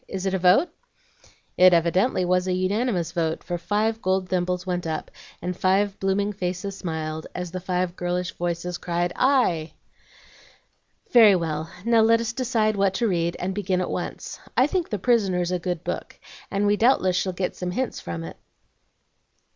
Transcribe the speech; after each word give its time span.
Is 0.07 0.25
it 0.25 0.33
a 0.33 0.39
vote?" 0.39 0.69
It 1.57 1.75
evidently 1.75 2.25
was 2.25 2.47
a 2.47 2.53
unanimous 2.53 3.11
vote, 3.11 3.43
for 3.43 3.59
five 3.59 4.01
gold 4.01 4.29
thimbles 4.29 4.65
went 4.65 4.87
up, 4.87 5.11
and 5.43 5.55
five 5.55 5.99
blooming 5.99 6.33
faces 6.33 6.75
smiled 6.75 7.27
as 7.35 7.51
the 7.51 7.59
five 7.59 7.95
girlish 7.95 8.31
voices 8.31 8.79
cried, 8.79 9.13
"Aye!" 9.15 9.73
"Very 11.11 11.35
well, 11.35 11.69
now 11.85 12.01
let 12.01 12.19
us 12.19 12.33
decide 12.33 12.75
what 12.75 12.95
to 12.95 13.07
read, 13.07 13.37
and 13.39 13.53
begin 13.53 13.79
at 13.79 13.91
once. 13.91 14.39
I 14.57 14.65
think 14.65 14.89
the 14.89 14.97
'Prisoners' 14.97 15.51
a 15.51 15.59
good 15.59 15.83
book, 15.83 16.19
and 16.49 16.65
we 16.65 16.73
shall 16.73 16.77
doubtless 16.79 17.27
get 17.35 17.55
some 17.55 17.69
hints 17.69 17.99
from 17.99 18.23
it." 18.23 18.37